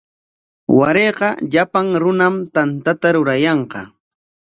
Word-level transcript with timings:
Warayqa 0.77 1.29
llapan 1.51 1.87
runam 2.03 2.35
tantata 2.55 3.07
rurayanqa. 3.15 3.81